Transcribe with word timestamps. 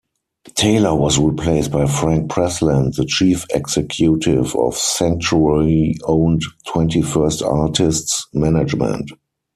Taylor 0.55 0.95
was 0.95 1.19
replaced 1.19 1.69
by 1.71 1.85
Frank 1.85 2.31
Presland, 2.31 2.95
the 2.95 3.05
chief 3.05 3.45
executive 3.53 4.55
of 4.55 4.75
Sanctuary-owned 4.75 6.41
Twenty-First 6.65 7.43
Artists 7.43 8.25
Management. 8.33 9.11